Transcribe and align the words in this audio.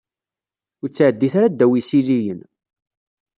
Ur 0.81 0.89
ttɛeddit 0.89 1.33
ara 1.39 1.51
ddaw 1.53 1.71
yisiliyen. 1.75 2.41